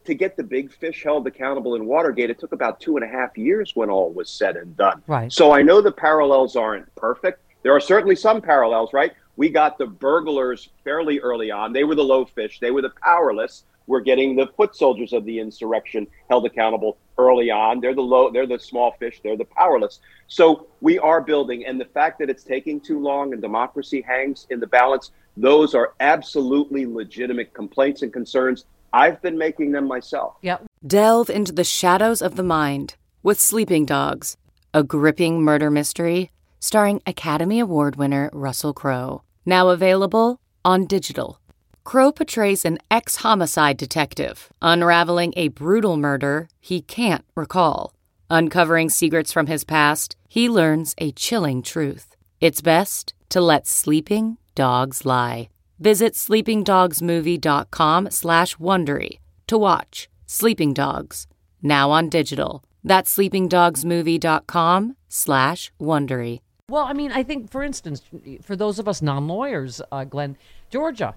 to 0.05 0.13
get 0.13 0.37
the 0.37 0.43
big 0.43 0.71
fish 0.71 1.03
held 1.03 1.25
accountable 1.27 1.75
in 1.75 1.85
Watergate, 1.85 2.29
it 2.29 2.39
took 2.39 2.51
about 2.51 2.79
two 2.79 2.97
and 2.97 3.03
a 3.03 3.07
half 3.07 3.37
years 3.37 3.75
when 3.75 3.89
all 3.89 4.11
was 4.11 4.29
said 4.29 4.55
and 4.57 4.75
done. 4.77 5.01
Right. 5.07 5.31
So 5.31 5.53
I 5.53 5.61
know 5.61 5.81
the 5.81 5.91
parallels 5.91 6.55
aren't 6.55 6.93
perfect. 6.95 7.41
There 7.63 7.73
are 7.73 7.79
certainly 7.79 8.15
some 8.15 8.41
parallels, 8.41 8.93
right? 8.93 9.13
We 9.35 9.49
got 9.49 9.77
the 9.77 9.85
burglars 9.85 10.69
fairly 10.83 11.19
early 11.19 11.51
on. 11.51 11.73
They 11.73 11.83
were 11.83 11.95
the 11.95 12.03
low 12.03 12.25
fish, 12.25 12.59
they 12.59 12.71
were 12.71 12.81
the 12.81 12.93
powerless. 13.03 13.63
We're 13.85 14.01
getting 14.01 14.35
the 14.35 14.47
foot 14.47 14.75
soldiers 14.75 15.13
of 15.13 15.23
the 15.23 15.39
insurrection 15.39 16.07
held 16.29 16.45
accountable 16.45 16.97
early 17.17 17.49
on. 17.49 17.79
They're 17.79 17.95
the 17.95 18.01
low, 18.01 18.29
they're 18.31 18.47
the 18.47 18.59
small 18.59 18.91
fish, 18.99 19.19
they're 19.23 19.37
the 19.37 19.45
powerless. 19.45 19.99
So 20.27 20.67
we 20.81 20.99
are 20.99 21.21
building, 21.21 21.65
and 21.65 21.79
the 21.79 21.85
fact 21.85 22.19
that 22.19 22.29
it's 22.29 22.43
taking 22.43 22.79
too 22.79 22.99
long 22.99 23.33
and 23.33 23.41
democracy 23.41 24.01
hangs 24.01 24.47
in 24.49 24.59
the 24.59 24.67
balance, 24.67 25.11
those 25.35 25.75
are 25.75 25.93
absolutely 25.99 26.85
legitimate 26.85 27.53
complaints 27.53 28.01
and 28.01 28.11
concerns. 28.11 28.65
I've 28.93 29.21
been 29.21 29.37
making 29.37 29.71
them 29.71 29.87
myself. 29.87 30.35
Yeah, 30.41 30.57
Delve 30.85 31.29
into 31.29 31.51
the 31.51 31.63
shadows 31.63 32.21
of 32.21 32.35
the 32.35 32.43
mind 32.43 32.95
with 33.23 33.39
Sleeping 33.39 33.85
Dogs, 33.85 34.37
a 34.73 34.83
gripping 34.83 35.41
murder 35.41 35.69
mystery 35.69 36.31
starring 36.59 37.01
Academy 37.05 37.59
Award 37.59 37.95
winner 37.95 38.29
Russell 38.33 38.73
Crowe. 38.73 39.21
Now 39.45 39.69
available 39.69 40.39
on 40.65 40.85
digital. 40.85 41.39
Crowe 41.87 42.11
portrays 42.11 42.65
an 42.65 42.79
ex 42.91 43.15
homicide 43.23 43.77
detective 43.77 44.49
unraveling 44.61 45.33
a 45.37 45.47
brutal 45.47 45.95
murder 45.95 46.49
he 46.59 46.81
can't 46.81 47.23
recall. 47.33 47.93
Uncovering 48.29 48.89
secrets 48.89 49.31
from 49.31 49.47
his 49.47 49.63
past, 49.63 50.17
he 50.27 50.49
learns 50.49 50.93
a 50.97 51.13
chilling 51.13 51.61
truth. 51.61 52.13
It's 52.41 52.59
best 52.59 53.13
to 53.29 53.39
let 53.39 53.67
sleeping 53.67 54.37
dogs 54.53 55.05
lie. 55.05 55.47
Visit 55.79 56.15
sleepingdogsmovie.com 56.15 58.11
slash 58.11 58.57
Wondery 58.57 59.19
to 59.47 59.57
watch 59.57 60.09
Sleeping 60.25 60.73
Dogs, 60.73 61.25
now 61.61 61.89
on 61.91 62.09
digital. 62.09 62.65
That's 62.83 63.15
sleepingdogsmovie.com 63.15 64.97
slash 65.07 65.71
Wondery. 65.79 66.41
Well, 66.69 66.83
I 66.83 66.91
mean, 66.91 67.13
I 67.13 67.23
think, 67.23 67.49
for 67.49 67.63
instance, 67.63 68.01
for 68.41 68.57
those 68.57 68.77
of 68.77 68.89
us 68.89 69.01
non-lawyers, 69.01 69.81
uh, 69.89 70.03
Glenn, 70.03 70.35
Georgia, 70.69 71.15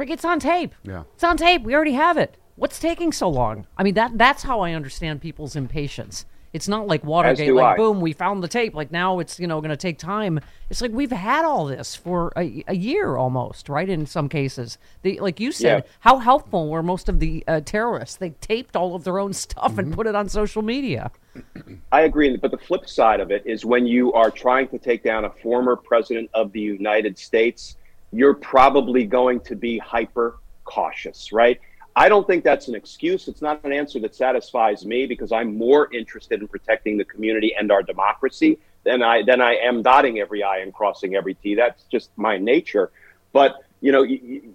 Rick, 0.00 0.08
it's 0.10 0.24
on 0.24 0.40
tape. 0.40 0.74
Yeah. 0.82 1.02
it's 1.14 1.22
on 1.24 1.36
tape. 1.36 1.62
We 1.62 1.74
already 1.74 1.92
have 1.92 2.16
it. 2.16 2.36
What's 2.56 2.78
taking 2.78 3.12
so 3.12 3.28
long? 3.28 3.66
I 3.76 3.82
mean, 3.82 3.92
that 3.94 4.16
that's 4.16 4.42
how 4.42 4.60
I 4.60 4.72
understand 4.72 5.20
people's 5.20 5.54
impatience. 5.56 6.24
It's 6.54 6.66
not 6.66 6.88
like 6.88 7.04
Watergate, 7.04 7.54
like 7.54 7.74
I. 7.74 7.76
boom, 7.76 8.00
we 8.00 8.12
found 8.12 8.42
the 8.42 8.48
tape. 8.48 8.74
Like 8.74 8.90
now 8.90 9.18
it's 9.20 9.38
you 9.38 9.46
know 9.46 9.60
going 9.60 9.70
to 9.70 9.76
take 9.76 9.98
time. 9.98 10.40
It's 10.70 10.80
like 10.80 10.90
we've 10.90 11.12
had 11.12 11.44
all 11.44 11.66
this 11.66 11.94
for 11.94 12.32
a, 12.36 12.64
a 12.66 12.74
year 12.74 13.16
almost, 13.16 13.68
right? 13.68 13.88
In 13.88 14.04
some 14.06 14.28
cases, 14.28 14.76
the 15.02 15.20
like 15.20 15.38
you 15.38 15.52
said, 15.52 15.84
Yeah. 15.84 15.90
how 16.00 16.18
helpful 16.18 16.68
were 16.70 16.82
most 16.82 17.08
of 17.10 17.20
the 17.20 17.44
uh, 17.46 17.60
terrorists? 17.60 18.16
They 18.16 18.30
taped 18.40 18.74
all 18.74 18.94
of 18.94 19.04
their 19.04 19.18
own 19.18 19.32
stuff 19.34 19.72
Mm-hmm. 19.72 19.78
and 19.80 19.92
put 19.94 20.06
it 20.06 20.14
on 20.16 20.28
social 20.30 20.62
media. 20.62 21.10
I 21.92 22.00
agree, 22.02 22.36
but 22.36 22.50
the 22.50 22.58
flip 22.58 22.88
side 22.88 23.20
of 23.20 23.30
it 23.30 23.42
is 23.46 23.64
when 23.64 23.86
you 23.86 24.12
are 24.14 24.30
trying 24.30 24.66
to 24.68 24.78
take 24.78 25.04
down 25.04 25.24
a 25.26 25.30
former 25.30 25.76
president 25.76 26.30
of 26.34 26.50
the 26.52 26.60
United 26.60 27.16
States, 27.18 27.76
you're 28.12 28.34
probably 28.34 29.04
going 29.04 29.40
to 29.40 29.56
be 29.56 29.78
hyper 29.78 30.38
cautious, 30.64 31.32
right? 31.32 31.60
I 31.96 32.08
don't 32.08 32.26
think 32.26 32.44
that's 32.44 32.68
an 32.68 32.74
excuse. 32.74 33.28
It's 33.28 33.42
not 33.42 33.64
an 33.64 33.72
answer 33.72 33.98
that 34.00 34.14
satisfies 34.14 34.86
me 34.86 35.06
because 35.06 35.32
I'm 35.32 35.56
more 35.56 35.92
interested 35.92 36.40
in 36.40 36.48
protecting 36.48 36.96
the 36.96 37.04
community 37.04 37.54
and 37.58 37.70
our 37.72 37.82
democracy 37.82 38.58
than 38.84 39.02
I 39.02 39.22
than 39.22 39.40
I 39.40 39.56
am 39.56 39.82
dotting 39.82 40.18
every 40.18 40.42
I 40.42 40.58
and 40.58 40.72
crossing 40.72 41.14
every 41.14 41.34
T. 41.34 41.54
That's 41.54 41.84
just 41.84 42.10
my 42.16 42.38
nature. 42.38 42.90
But 43.32 43.56
you 43.80 43.92
know, 43.92 44.02
you, 44.02 44.54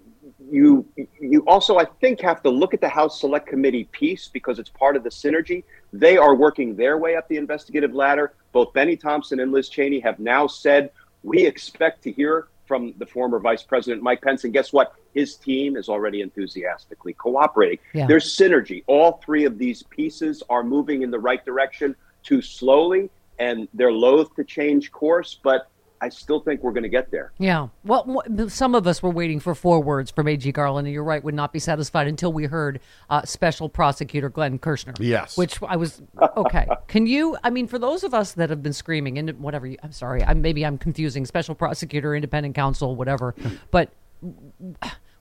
you 0.49 0.85
you 1.19 1.43
also 1.45 1.77
I 1.77 1.85
think 1.85 2.21
have 2.21 2.41
to 2.43 2.49
look 2.49 2.73
at 2.73 2.81
the 2.81 2.89
House 2.89 3.19
Select 3.19 3.47
Committee 3.47 3.85
piece 3.91 4.29
because 4.29 4.57
it's 4.57 4.69
part 4.69 4.95
of 4.95 5.03
the 5.03 5.09
synergy. 5.09 5.63
They 5.91 6.17
are 6.17 6.35
working 6.35 6.75
their 6.75 6.97
way 6.97 7.15
up 7.15 7.27
the 7.27 7.37
investigative 7.37 7.93
ladder. 7.93 8.33
Both 8.53 8.73
Benny 8.73 8.95
Thompson 8.95 9.39
and 9.39 9.51
Liz 9.51 9.69
Cheney 9.69 9.99
have 9.99 10.19
now 10.19 10.47
said 10.47 10.91
we 11.23 11.45
expect 11.45 12.03
to 12.03 12.11
hear 12.11 12.47
from 12.65 12.93
the 12.97 13.05
former 13.05 13.39
Vice 13.39 13.63
President 13.63 14.01
Mike 14.01 14.21
Pence, 14.21 14.43
and 14.43 14.53
guess 14.53 14.73
what? 14.73 14.93
His 15.13 15.35
team 15.35 15.77
is 15.77 15.87
already 15.87 16.21
enthusiastically 16.21 17.13
cooperating. 17.13 17.79
Yeah. 17.93 18.07
There's 18.07 18.35
synergy. 18.35 18.83
All 18.87 19.21
three 19.23 19.45
of 19.45 19.57
these 19.57 19.83
pieces 19.83 20.43
are 20.49 20.63
moving 20.63 21.01
in 21.01 21.11
the 21.11 21.19
right 21.19 21.43
direction 21.45 21.95
too 22.23 22.41
slowly, 22.41 23.09
and 23.39 23.67
they're 23.73 23.91
loath 23.91 24.35
to 24.35 24.43
change 24.43 24.91
course, 24.91 25.39
but 25.43 25.69
I 26.05 26.09
still 26.09 26.39
think 26.39 26.61
we're 26.61 26.71
going 26.71 26.83
to 26.83 26.89
get 26.89 27.09
there. 27.09 27.31
Yeah. 27.39 27.69
Well, 27.83 28.21
some 28.47 28.75
of 28.75 28.85
us 28.85 29.01
were 29.01 29.09
waiting 29.09 29.39
for 29.39 29.55
four 29.55 29.81
words 29.81 30.11
from 30.11 30.27
A.G. 30.27 30.51
Garland, 30.51 30.85
and 30.85 30.93
you're 30.93 31.03
right, 31.03 31.23
would 31.23 31.33
not 31.33 31.51
be 31.51 31.57
satisfied 31.57 32.05
until 32.05 32.31
we 32.31 32.45
heard 32.45 32.79
uh, 33.09 33.23
Special 33.23 33.69
Prosecutor 33.69 34.29
Glenn 34.29 34.59
Kirshner. 34.59 34.95
Yes. 34.99 35.35
Which 35.35 35.57
I 35.63 35.77
was 35.77 36.03
okay. 36.37 36.67
Can 36.87 37.07
you? 37.07 37.37
I 37.43 37.49
mean, 37.49 37.67
for 37.67 37.79
those 37.79 38.03
of 38.03 38.13
us 38.13 38.33
that 38.33 38.51
have 38.51 38.61
been 38.61 38.71
screaming, 38.71 39.17
and 39.17 39.31
whatever. 39.39 39.65
You, 39.65 39.77
I'm 39.81 39.91
sorry. 39.91 40.23
I, 40.23 40.35
maybe 40.35 40.63
I'm 40.63 40.77
confusing 40.77 41.25
Special 41.25 41.55
Prosecutor, 41.55 42.13
Independent 42.13 42.53
Counsel, 42.53 42.95
whatever. 42.95 43.33
but 43.71 43.89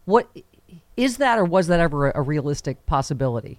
what 0.04 0.28
is 0.98 1.16
that, 1.16 1.38
or 1.38 1.46
was 1.46 1.68
that 1.68 1.80
ever 1.80 2.10
a, 2.10 2.20
a 2.20 2.22
realistic 2.22 2.84
possibility? 2.84 3.58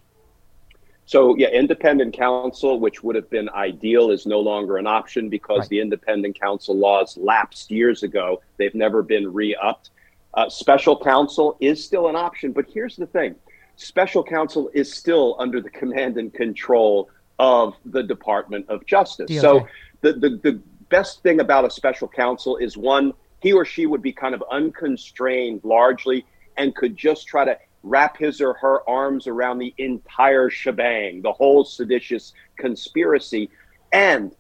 So, 1.07 1.35
yeah, 1.37 1.49
independent 1.49 2.15
counsel, 2.15 2.79
which 2.79 3.03
would 3.03 3.15
have 3.15 3.29
been 3.29 3.47
ideal, 3.49 4.09
is 4.09 4.25
no 4.25 4.39
longer 4.39 4.77
an 4.77 4.87
option 4.87 5.29
because 5.29 5.59
Right. 5.59 5.69
the 5.69 5.79
independent 5.79 6.39
counsel 6.39 6.75
laws 6.75 7.15
lapsed 7.17 7.69
years 7.69 8.01
ago. 8.01 8.41
They've 8.57 8.73
never 8.73 9.03
been 9.03 9.31
re 9.31 9.55
upped. 9.55 9.91
Uh, 10.33 10.49
special 10.49 10.99
counsel 10.99 11.57
is 11.59 11.83
still 11.83 12.07
an 12.07 12.15
option, 12.15 12.51
but 12.51 12.65
here's 12.73 12.95
the 12.95 13.05
thing 13.05 13.35
special 13.77 14.23
counsel 14.23 14.69
is 14.73 14.91
still 14.91 15.35
under 15.37 15.59
the 15.61 15.69
command 15.69 16.17
and 16.17 16.33
control 16.33 17.09
of 17.39 17.75
the 17.85 18.01
Department 18.01 18.65
of 18.69 18.85
Justice. 18.85 19.29
DOJ. 19.29 19.41
So, 19.41 19.67
the, 20.01 20.13
the, 20.13 20.29
the 20.43 20.61
best 20.89 21.21
thing 21.23 21.39
about 21.39 21.65
a 21.65 21.69
special 21.69 22.07
counsel 22.07 22.57
is 22.57 22.77
one, 22.77 23.13
he 23.41 23.53
or 23.53 23.65
she 23.65 23.85
would 23.85 24.01
be 24.01 24.11
kind 24.11 24.33
of 24.33 24.43
unconstrained 24.49 25.61
largely 25.63 26.25
and 26.57 26.73
could 26.75 26.95
just 26.95 27.27
try 27.27 27.43
to 27.45 27.57
wrap 27.85 28.17
his 28.17 28.41
or 28.41 28.53
her 28.55 28.87
arms 28.89 29.27
around 29.27 29.59
the 29.59 29.73
entire 29.77 30.49
shebang, 30.49 31.21
the 31.21 31.31
whole 31.31 31.63
seditious 31.63 32.33
conspiracy. 32.57 33.49
And 33.93 34.35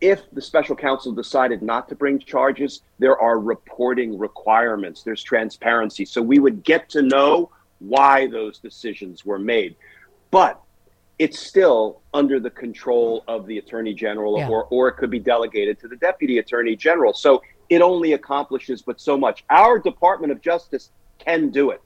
if 0.00 0.22
the 0.32 0.40
special 0.40 0.76
counsel 0.76 1.12
decided 1.12 1.60
not 1.60 1.88
to 1.88 1.96
bring 1.96 2.20
charges, 2.20 2.82
there 3.00 3.18
are 3.18 3.38
reporting 3.40 4.16
requirements, 4.16 5.02
there's 5.02 5.22
transparency. 5.22 6.04
So 6.04 6.22
we 6.22 6.38
would 6.38 6.62
get 6.62 6.88
to 6.90 7.02
know 7.02 7.50
why 7.80 8.28
those 8.28 8.58
decisions 8.58 9.24
were 9.24 9.40
made. 9.40 9.74
But 10.30 10.60
it's 11.18 11.38
still 11.38 12.00
under 12.12 12.38
the 12.38 12.50
control 12.50 13.24
of 13.28 13.46
the 13.46 13.58
attorney 13.58 13.94
general 13.94 14.38
Yeah. 14.38 14.48
or, 14.48 14.64
or 14.70 14.88
it 14.88 14.94
could 14.94 15.10
be 15.10 15.20
delegated 15.20 15.80
to 15.80 15.88
the 15.88 15.96
deputy 15.96 16.38
attorney 16.38 16.76
general. 16.76 17.12
So 17.12 17.42
it 17.68 17.82
only 17.82 18.12
accomplishes 18.12 18.82
but 18.82 19.00
so 19.00 19.16
much. 19.16 19.44
Our 19.50 19.78
Department 19.78 20.32
of 20.32 20.40
Justice 20.40 20.90
can 21.18 21.50
do 21.50 21.70
it 21.70 21.80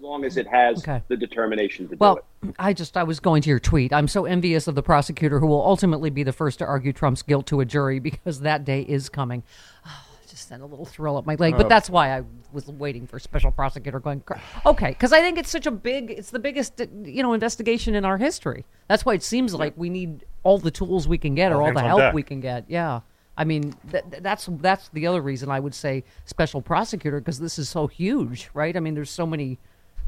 long 0.00 0.24
as 0.24 0.36
it 0.36 0.46
has 0.46 0.78
Okay. 0.78 1.02
the 1.08 1.16
determination 1.16 1.86
to 1.86 1.90
do 1.90 1.94
it. 1.94 2.00
Well. 2.00 2.20
I 2.58 2.72
just 2.72 2.96
I 2.96 3.02
was 3.02 3.18
going 3.18 3.42
to 3.42 3.50
your 3.50 3.58
tweet. 3.58 3.92
I'm 3.92 4.06
so 4.06 4.24
envious 4.24 4.68
of 4.68 4.74
the 4.76 4.82
prosecutor 4.82 5.40
who 5.40 5.46
will 5.46 5.64
ultimately 5.64 6.10
be 6.10 6.22
the 6.22 6.32
first 6.32 6.60
to 6.60 6.64
argue 6.64 6.92
Trump's 6.92 7.22
guilt 7.22 7.46
to 7.46 7.60
a 7.60 7.64
jury 7.64 7.98
because 8.10 8.40
that 8.40 8.64
day 8.64 8.82
is 8.82 9.08
coming. 9.08 9.42
Ah, 9.84 10.06
just 10.36 10.48
sent 10.48 10.62
a 10.62 10.66
little 10.66 10.84
thrill 10.84 11.16
up 11.16 11.24
my 11.24 11.34
leg, 11.36 11.56
but 11.56 11.66
oh. 11.66 11.68
that's 11.68 11.88
why 11.88 12.16
I 12.16 12.22
was 12.52 12.66
waiting 12.66 13.06
for 13.06 13.18
special 13.18 13.50
prosecutor 13.50 13.98
going. 14.00 14.22
Okay, 14.64 14.88
because 14.88 15.12
I 15.12 15.20
think 15.20 15.38
it's 15.38 15.50
such 15.50 15.66
a 15.66 15.70
big, 15.70 16.10
it's 16.10 16.30
the 16.30 16.38
biggest, 16.38 16.80
you 17.04 17.22
know, 17.22 17.32
investigation 17.32 17.94
in 17.94 18.04
our 18.04 18.18
history. 18.18 18.64
That's 18.88 19.04
why 19.04 19.14
it 19.14 19.22
seems 19.22 19.54
like 19.54 19.72
we 19.76 19.88
need 19.88 20.24
all 20.42 20.58
the 20.58 20.70
tools 20.70 21.08
we 21.08 21.18
can 21.18 21.34
get 21.34 21.52
or 21.52 21.62
all 21.62 21.72
the 21.72 21.80
help 21.82 22.00
deck. 22.00 22.14
we 22.14 22.22
can 22.22 22.40
get. 22.40 22.66
Yeah, 22.68 23.00
I 23.36 23.44
mean 23.44 23.74
th- 23.90 24.04
th- 24.10 24.22
that's 24.22 24.48
that's 24.60 24.88
the 24.90 25.06
other 25.06 25.20
reason 25.22 25.50
I 25.50 25.58
would 25.58 25.74
say 25.74 26.04
special 26.24 26.60
prosecutor 26.62 27.18
because 27.18 27.40
this 27.40 27.58
is 27.58 27.68
so 27.68 27.86
huge, 27.86 28.50
right? 28.54 28.76
I 28.76 28.80
mean, 28.80 28.94
there's 28.94 29.10
so 29.10 29.26
many, 29.26 29.58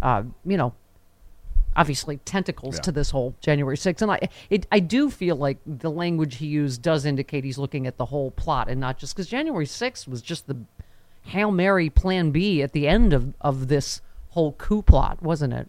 uh, 0.02 0.22
you 0.44 0.56
know, 0.56 0.74
obviously 1.76 2.16
tentacles 2.18 2.80
to 2.80 2.90
this 2.90 3.10
whole 3.10 3.34
January 3.40 3.76
6th. 3.76 4.02
And 4.02 4.10
I, 4.10 4.28
it, 4.50 4.66
I 4.72 4.80
do 4.80 5.10
feel 5.10 5.36
like 5.36 5.58
the 5.64 5.90
language 5.90 6.36
he 6.36 6.46
used 6.46 6.82
does 6.82 7.04
indicate 7.04 7.44
he's 7.44 7.56
looking 7.56 7.86
at 7.86 7.96
the 7.96 8.06
whole 8.06 8.32
plot 8.32 8.68
and 8.68 8.80
not 8.80 8.98
just 8.98 9.14
because 9.14 9.28
January 9.28 9.64
6th 9.64 10.08
was 10.08 10.20
just 10.20 10.48
the 10.48 10.56
Hail 11.22 11.52
Mary 11.52 11.88
plan 11.88 12.32
B 12.32 12.62
at 12.62 12.72
the 12.72 12.88
end 12.88 13.12
of, 13.12 13.32
of 13.40 13.68
this 13.68 14.00
whole 14.30 14.52
coup 14.52 14.82
plot, 14.82 15.22
wasn't 15.22 15.52
it? 15.52 15.68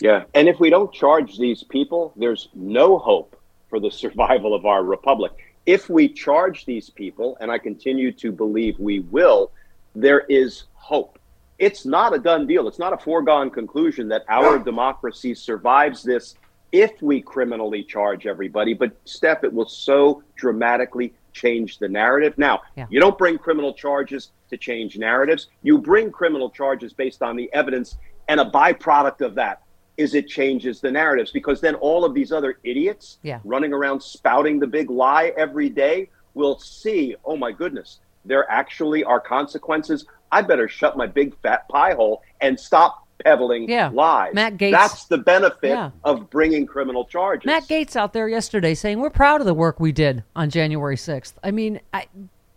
Yeah. 0.00 0.24
And 0.34 0.48
if 0.48 0.58
we 0.58 0.70
don't 0.70 0.92
charge 0.92 1.36
these 1.36 1.62
people, 1.62 2.12
there's 2.16 2.48
no 2.54 2.98
hope 2.98 3.38
for 3.68 3.78
the 3.78 3.90
survival 4.02 4.54
of 4.54 4.64
our 4.64 4.82
republic. 4.82 5.32
If 5.66 5.90
we 5.90 6.08
charge 6.08 6.64
these 6.64 6.88
people, 6.88 7.36
and 7.40 7.50
I 7.50 7.58
continue 7.58 8.10
to 8.12 8.32
believe 8.32 8.78
we 8.78 9.00
will, 9.00 9.52
there 9.94 10.20
is 10.20 10.64
hope. 10.74 11.18
It's 11.60 11.84
not 11.84 12.14
a 12.14 12.18
done 12.18 12.46
deal. 12.46 12.66
It's 12.66 12.78
not 12.78 12.94
a 12.94 12.96
foregone 12.96 13.50
conclusion 13.50 14.08
that 14.08 14.24
our 14.30 14.58
democracy 14.58 15.34
survives 15.34 16.02
this 16.02 16.34
if 16.72 16.90
we 17.02 17.20
criminally 17.20 17.82
charge 17.84 18.26
everybody. 18.26 18.72
But, 18.72 18.92
Steph, 19.04 19.44
it 19.44 19.52
will 19.52 19.68
so 19.68 20.22
dramatically 20.36 21.12
change 21.34 21.78
the 21.78 21.88
narrative. 21.88 22.38
Now, 22.38 22.62
Yeah. 22.76 22.86
you 22.88 22.98
don't 22.98 23.18
bring 23.18 23.36
criminal 23.36 23.74
charges 23.74 24.32
to 24.48 24.56
change 24.56 24.96
narratives, 24.98 25.48
you 25.62 25.76
bring 25.78 26.10
criminal 26.10 26.48
charges 26.50 26.94
based 26.94 27.22
on 27.22 27.36
the 27.36 27.52
evidence, 27.52 27.98
and 28.26 28.40
a 28.40 28.44
byproduct 28.46 29.20
of 29.20 29.34
that 29.34 29.62
is 29.98 30.14
it 30.14 30.26
changes 30.28 30.80
the 30.80 30.90
narratives 30.90 31.30
because 31.30 31.60
then 31.60 31.74
all 31.74 32.06
of 32.06 32.14
these 32.14 32.32
other 32.32 32.56
idiots 32.64 33.18
Yeah. 33.22 33.40
running 33.44 33.74
around 33.74 34.02
spouting 34.02 34.58
the 34.58 34.66
big 34.66 34.88
lie 34.88 35.34
every 35.36 35.68
day 35.68 36.08
will 36.32 36.58
see, 36.58 37.16
oh 37.26 37.36
my 37.36 37.52
goodness, 37.52 38.00
there 38.24 38.50
actually 38.50 39.04
are 39.04 39.20
consequences. 39.20 40.06
I 40.32 40.42
better 40.42 40.68
shut 40.68 40.96
my 40.96 41.06
big 41.06 41.34
fat 41.42 41.68
pie 41.68 41.94
hole 41.94 42.22
and 42.40 42.58
stop 42.58 43.06
peddling 43.24 43.68
Yeah. 43.68 43.90
lies. 43.92 44.32
Matt 44.34 44.56
Gaetz- 44.56 44.72
That's 44.72 45.04
the 45.04 45.18
benefit 45.18 45.70
Yeah. 45.70 45.90
of 46.04 46.30
bringing 46.30 46.66
criminal 46.66 47.04
charges. 47.04 47.44
Matt 47.46 47.64
Gaetz 47.64 47.94
out 47.96 48.12
there 48.12 48.28
yesterday 48.28 48.74
saying 48.74 49.00
we're 49.00 49.10
proud 49.10 49.40
of 49.40 49.46
the 49.46 49.54
work 49.54 49.78
we 49.78 49.92
did 49.92 50.24
on 50.34 50.48
January 50.50 50.96
6th. 50.96 51.34
I 51.44 51.50
mean, 51.50 51.80
I, 51.92 52.06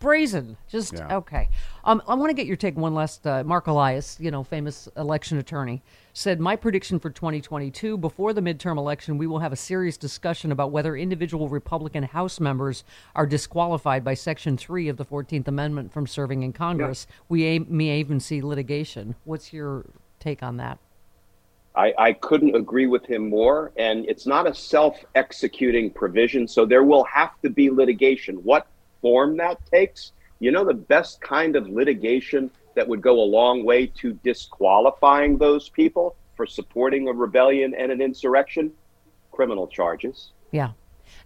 brazen. 0.04 0.58
Just 0.68 0.92
Yeah. 0.92 1.16
okay. 1.16 1.48
Um, 1.84 2.02
I 2.06 2.14
want 2.14 2.28
to 2.28 2.34
get 2.34 2.46
your 2.46 2.56
take. 2.58 2.76
One 2.76 2.94
last. 2.94 3.26
Uh, 3.26 3.42
Marc 3.42 3.66
Elias, 3.66 4.18
you 4.20 4.30
know, 4.30 4.44
famous 4.44 4.86
election 4.98 5.38
attorney, 5.38 5.82
said 6.12 6.40
my 6.40 6.56
prediction 6.56 6.98
for 6.98 7.08
2022 7.08 7.96
before 7.96 8.34
the 8.34 8.42
midterm 8.42 8.76
election, 8.76 9.16
we 9.16 9.26
will 9.26 9.38
have 9.38 9.52
a 9.52 9.56
serious 9.56 9.96
discussion 9.96 10.52
about 10.52 10.70
whether 10.70 10.94
individual 10.94 11.48
Republican 11.48 12.02
House 12.02 12.38
members 12.38 12.84
are 13.16 13.26
disqualified 13.26 14.04
by 14.04 14.12
Section 14.12 14.58
Three 14.58 14.88
of 14.88 14.98
the 14.98 15.06
14th 15.06 15.48
Amendment 15.48 15.90
from 15.90 16.06
serving 16.06 16.42
in 16.42 16.52
Congress. 16.52 17.06
We 17.30 17.44
a- 17.44 17.58
may 17.60 17.98
even 17.98 18.20
see 18.20 18.42
litigation. 18.42 19.14
What's 19.24 19.54
your 19.54 19.86
take 20.20 20.42
on 20.42 20.58
that? 20.58 20.78
I, 21.74 21.94
I 21.98 22.12
couldn't 22.12 22.54
agree 22.54 22.86
with 22.86 23.06
him 23.06 23.30
more. 23.30 23.72
And 23.78 24.04
it's 24.06 24.26
not 24.26 24.46
a 24.46 24.54
self 24.54 25.02
executing 25.14 25.90
provision. 25.90 26.46
So 26.46 26.66
there 26.66 26.84
will 26.84 27.04
have 27.04 27.40
to 27.40 27.48
be 27.48 27.70
litigation. 27.70 28.36
What 28.36 28.66
form 29.04 29.36
that 29.36 29.58
takes, 29.70 30.12
you 30.40 30.50
know, 30.50 30.64
the 30.64 30.72
best 30.72 31.20
kind 31.20 31.56
of 31.56 31.68
litigation 31.68 32.50
that 32.74 32.88
would 32.88 33.02
go 33.02 33.20
a 33.20 33.28
long 33.38 33.62
way 33.62 33.86
to 33.86 34.14
disqualifying 34.24 35.36
those 35.36 35.68
people 35.68 36.16
for 36.36 36.46
supporting 36.46 37.06
a 37.06 37.12
rebellion 37.12 37.74
and 37.74 37.92
an 37.92 38.00
insurrection? 38.00 38.72
Criminal 39.30 39.66
charges. 39.68 40.32
Yeah. 40.52 40.70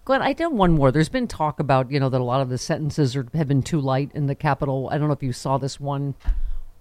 Glenn, 0.05 0.23
I 0.23 0.33
did 0.33 0.49
one 0.49 0.73
more. 0.73 0.91
There's 0.91 1.09
been 1.09 1.29
talk 1.29 1.61
about, 1.61 1.89
you 1.93 2.01
know, 2.01 2.09
that 2.09 2.21
a 2.21 2.25
lot 2.25 2.41
of 2.41 2.49
the 2.49 2.59
sentences 2.59 3.15
are, 3.15 3.29
have 3.33 3.47
been 3.47 3.63
too 3.63 3.81
light 3.81 4.11
in 4.13 4.27
the 4.27 4.35
Capitol. 4.35 4.89
I 4.91 4.99
don't 4.99 5.07
know 5.07 5.15
if 5.15 5.23
you 5.23 5.33
saw 5.33 5.57
this 5.57 5.79
one 5.79 6.17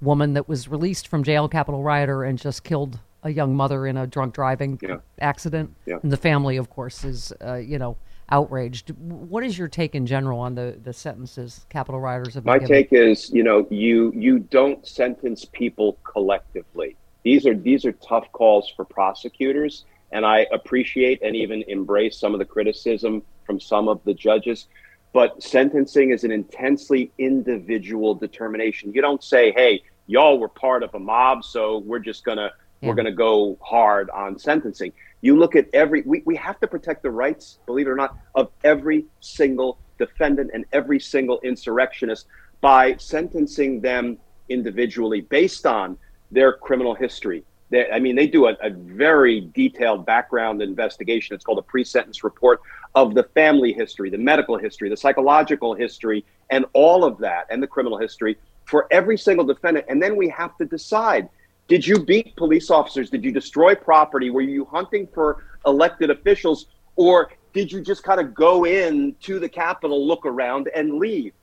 woman 0.02 0.34
that 0.34 0.50
was 0.50 0.68
released 0.68 1.08
from 1.08 1.24
jail, 1.24 1.48
Capitol 1.48 1.84
rioter, 1.84 2.24
and 2.24 2.40
just 2.40 2.64
killed 2.64 3.00
a 3.22 3.30
young 3.30 3.56
mother 3.56 3.86
in 3.86 3.98
a 3.98 4.08
drunk 4.08 4.34
driving 4.34 4.80
Yeah. 4.82 4.98
accident. 5.20 5.76
Yeah. 5.86 6.00
And 6.02 6.12
the 6.12 6.18
family, 6.18 6.58
of 6.58 6.72
course, 6.72 7.04
is, 7.04 7.32
uh, 7.46 7.56
you 7.56 7.78
know, 7.78 7.98
outraged. 8.30 8.92
What 8.92 9.44
is 9.44 9.58
your 9.58 9.68
take 9.68 9.96
in 9.96 10.06
general 10.06 10.40
on 10.40 10.56
the 10.56 10.78
the 10.82 10.94
sentences 10.94 11.66
Capitol 11.70 12.00
riders 12.00 12.36
have? 12.36 12.46
My 12.46 12.60
given? 12.60 12.68
take 12.68 12.90
is, 12.92 13.30
you 13.32 13.44
know, 13.44 13.68
you 13.70 14.12
you 14.16 14.40
don't 14.40 14.86
sentence 14.88 15.46
people 15.46 15.98
collectively. 16.04 16.96
These 17.24 17.46
are 17.46 17.56
these 17.56 17.86
are 17.86 17.94
tough 17.94 18.32
calls 18.32 18.72
for 18.76 18.86
prosecutors, 18.86 19.86
and 20.12 20.26
I 20.26 20.48
appreciate 20.52 21.22
and 21.22 21.36
even 21.36 21.64
embrace 21.68 22.18
some 22.20 22.34
of 22.34 22.40
the 22.40 22.46
criticism 22.46 23.24
from 23.46 23.60
some 23.60 23.88
of 23.88 24.02
the 24.04 24.14
judges. 24.14 24.68
But 25.14 25.42
sentencing 25.42 26.12
is 26.12 26.24
an 26.24 26.32
intensely 26.32 27.12
individual 27.18 28.14
determination. 28.14 28.94
You 28.94 29.02
don't 29.02 29.24
say, 29.24 29.52
"Hey, 29.52 29.82
y'all 30.06 30.38
were 30.38 30.50
part 30.50 30.84
of 30.84 30.94
a 30.94 31.00
mob, 31.00 31.44
so 31.44 31.80
we're 31.80 32.00
just 32.00 32.24
gonna 32.24 32.52
Yeah. 32.82 32.90
we're 32.90 32.96
gonna 32.96 33.12
go 33.12 33.58
hard 33.62 34.10
on 34.10 34.38
sentencing." 34.38 34.92
You 35.22 35.38
look 35.38 35.56
at 35.56 35.68
every. 35.74 36.02
We, 36.02 36.22
we 36.26 36.36
have 36.36 36.60
to 36.60 36.68
protect 36.68 37.04
the 37.04 37.12
rights, 37.12 37.60
believe 37.66 37.88
it 37.88 37.90
or 37.90 37.96
not, 37.96 38.18
of 38.36 38.52
every 38.64 39.06
single 39.20 39.80
defendant 39.98 40.52
and 40.54 40.66
every 40.74 41.00
single 41.00 41.40
insurrectionist 41.42 42.28
by 42.62 42.96
sentencing 42.98 43.82
them 43.82 44.18
individually 44.50 45.22
based 45.22 45.66
on 45.66 45.98
their 46.32 46.54
criminal 46.54 46.94
history. 46.94 47.44
They, 47.70 47.90
I 47.90 48.00
mean, 48.00 48.16
they 48.16 48.28
do 48.28 48.48
a, 48.48 48.54
a 48.62 48.70
very 48.70 49.42
detailed 49.54 50.06
background 50.06 50.62
investigation. 50.62 51.36
It's 51.36 51.44
called 51.44 51.60
a 51.60 51.64
pre 51.64 51.84
sentence 51.84 52.24
report 52.24 52.62
of 52.96 53.14
the 53.14 53.24
family 53.24 53.74
history, 53.74 54.10
the 54.10 54.18
medical 54.18 54.58
history, 54.58 54.90
the 54.90 54.98
psychological 54.98 55.74
history, 55.74 56.26
and 56.50 56.66
all 56.74 57.04
of 57.04 57.18
that, 57.20 57.48
and 57.50 57.62
the 57.62 57.68
criminal 57.68 57.98
history 57.98 58.38
for 58.66 58.88
every 58.92 59.18
single 59.18 59.46
defendant. 59.46 59.86
And 59.90 60.02
then 60.02 60.16
we 60.16 60.30
have 60.30 60.56
to 60.58 60.66
decide 60.66 61.30
did 61.68 61.86
you 61.86 62.00
beat 62.00 62.36
police 62.36 62.70
officers? 62.70 63.10
Did 63.10 63.24
you 63.26 63.32
destroy 63.32 63.76
property? 63.76 64.30
Were 64.30 64.42
you 64.42 64.66
hunting 64.66 65.08
for 65.14 65.44
elected 65.66 66.10
officials? 66.10 66.68
Or 66.96 67.32
did 67.54 67.72
you 67.72 67.82
just 67.82 68.04
kind 68.04 68.20
of 68.22 68.34
go 68.34 68.66
in 68.66 69.16
to 69.24 69.40
the 69.40 69.50
Capitol, 69.50 70.06
look 70.08 70.26
around, 70.26 70.70
and 70.74 70.94
leave? 70.96 71.34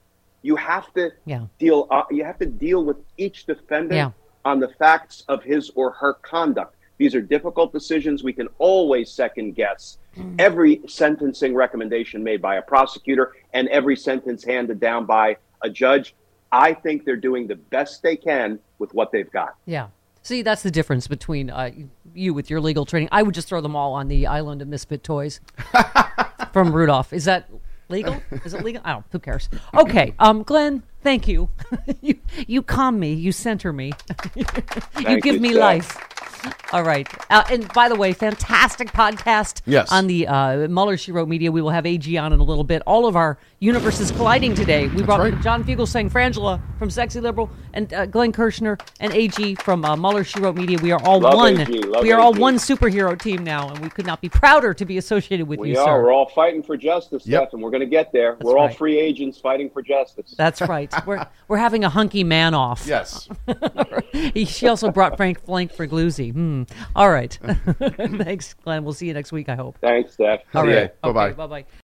You 0.42 0.56
have 0.56 0.92
to 0.94 1.10
Yeah. 1.26 1.46
deal. 1.58 1.86
Uh, 1.90 2.02
you 2.10 2.24
have 2.24 2.38
to 2.38 2.46
deal 2.46 2.84
with 2.84 2.96
each 3.18 3.46
defendant 3.46 3.92
Yeah. 3.94 4.10
on 4.44 4.60
the 4.60 4.68
facts 4.68 5.24
of 5.28 5.42
his 5.42 5.70
or 5.74 5.90
her 5.92 6.14
conduct. 6.14 6.74
These 6.96 7.14
are 7.14 7.20
difficult 7.20 7.72
decisions. 7.72 8.22
We 8.22 8.32
can 8.32 8.48
always 8.58 9.10
second 9.10 9.54
guess 9.56 9.98
every 10.38 10.80
sentencing 10.86 11.54
recommendation 11.54 12.22
made 12.22 12.40
by 12.40 12.56
a 12.56 12.62
prosecutor 12.62 13.32
and 13.52 13.68
every 13.68 13.96
sentence 13.96 14.44
handed 14.44 14.78
down 14.80 15.04
by 15.04 15.36
a 15.62 15.68
judge. 15.68 16.14
I 16.52 16.72
think 16.72 17.04
they're 17.04 17.16
doing 17.16 17.48
the 17.48 17.56
best 17.56 18.02
they 18.02 18.14
can 18.16 18.60
with 18.78 18.94
what 18.94 19.10
they've 19.10 19.30
got. 19.30 19.56
Yeah. 19.66 19.88
See, 20.24 20.40
that's 20.40 20.62
the 20.62 20.70
difference 20.70 21.06
between 21.06 21.50
uh, 21.50 21.70
you 22.14 22.32
with 22.32 22.48
your 22.48 22.58
legal 22.58 22.86
training. 22.86 23.10
I 23.12 23.22
would 23.22 23.34
just 23.34 23.46
throw 23.46 23.60
them 23.60 23.76
all 23.76 23.92
on 23.92 24.08
the 24.08 24.26
island 24.26 24.62
of 24.62 24.68
misfit 24.68 25.04
toys 25.04 25.42
from 26.52 26.72
Rudolph. 26.72 27.12
Is 27.12 27.26
that 27.26 27.50
legal? 27.90 28.22
Is 28.42 28.54
it 28.54 28.64
legal? 28.64 28.80
I 28.86 28.92
don't. 28.92 29.04
Who 29.12 29.18
cares? 29.18 29.50
Okay, 29.74 30.14
um, 30.18 30.42
Glenn, 30.42 30.82
thank 31.02 31.28
you. 31.28 31.50
you 32.00 32.18
you 32.46 32.62
calm 32.62 32.98
me. 32.98 33.12
You 33.12 33.32
center 33.32 33.70
me. 33.70 33.92
you 34.34 35.20
give 35.20 35.34
you, 35.34 35.40
me 35.42 35.50
Steph. 35.50 35.60
life. 35.60 36.14
All 36.72 36.82
right. 36.82 37.06
Uh, 37.30 37.44
and 37.50 37.70
by 37.72 37.90
the 37.90 37.94
way, 37.94 38.12
fantastic 38.12 38.92
podcast. 38.92 39.60
Yes. 39.66 39.92
On 39.92 40.06
the 40.06 40.26
uh, 40.26 40.68
Mueller 40.68 40.96
She 40.96 41.12
Wrote 41.12 41.28
Media. 41.28 41.52
We 41.52 41.62
will 41.62 41.70
have 41.70 41.86
AG 41.86 42.16
on 42.16 42.32
in 42.32 42.40
a 42.40 42.44
little 42.44 42.64
bit. 42.64 42.82
All 42.86 43.06
of 43.06 43.16
our 43.16 43.38
universes 43.60 44.10
colliding 44.10 44.54
today. 44.54 44.88
We 44.88 45.02
brought 45.02 45.20
right. 45.20 45.40
John 45.40 45.64
Fugelsang 45.64 46.10
Frangela 46.10 46.60
from 46.78 46.90
Sexy 46.90 47.20
Liberal 47.20 47.50
and 47.74 47.92
uh, 47.92 48.06
Glenn 48.06 48.32
Kirshner 48.32 48.80
and 49.00 49.12
AG 49.12 49.56
from 49.56 49.84
uh, 49.84 49.94
Mueller 49.96 50.24
She 50.24 50.40
Wrote 50.40 50.56
Media. 50.56 50.78
We 50.78 50.90
are 50.92 51.00
all 51.04 51.20
Love 51.20 51.34
one. 51.36 51.60
AG, 51.60 51.78
love 51.82 52.02
we 52.02 52.10
are 52.12 52.20
all 52.20 52.32
one 52.32 52.56
superhero 52.56 53.20
team 53.20 53.44
now, 53.44 53.68
and 53.68 53.78
we 53.80 53.90
could 53.90 54.06
not 54.06 54.20
be 54.22 54.28
prouder 54.28 54.72
to 54.72 54.84
be 54.84 54.96
associated 54.98 55.46
with 55.46 55.58
We 55.58 55.72
you, 55.72 55.78
are. 55.78 55.84
sir. 55.86 56.02
We're 56.02 56.12
all 56.12 56.28
fighting 56.30 56.62
for 56.62 56.76
justice, 56.76 57.26
Yep. 57.26 57.42
Steph, 57.42 57.52
and 57.52 57.62
we're 57.62 57.70
going 57.70 57.80
to 57.80 57.86
get 57.86 58.12
there. 58.12 58.36
we're 58.40 58.56
all 58.56 58.70
free 58.70 58.98
agents 58.98 59.38
fighting 59.38 59.68
for 59.68 59.82
justice. 59.82 60.34
That's 60.38 60.60
right. 60.62 60.92
We're 61.06 61.26
we're 61.48 61.58
having 61.58 61.84
a 61.84 61.88
hunky 61.90 62.24
man 62.24 62.54
off. 62.54 62.84
Yes. 62.86 63.28
He, 64.12 64.44
she 64.44 64.68
also 64.68 64.90
brought 64.92 65.16
Frank 65.16 65.44
Flank 65.44 65.72
for 65.72 65.86
Gloozy. 65.88 66.32
Hmm. 66.32 66.62
All 66.94 67.10
right. 67.10 67.36
Thanks, 67.98 68.54
Glenn. 68.54 68.84
We'll 68.84 68.94
see 68.94 69.06
you 69.08 69.14
next 69.14 69.32
week. 69.32 69.48
I 69.48 69.56
hope. 69.56 69.76
Thanks, 69.80 70.12
Steph. 70.14 70.40
All 70.54 70.64
See 70.64 70.72
right. 70.72 71.00
Bye-bye. 71.00 71.32
Bye 71.32 71.46
bye. 71.48 71.64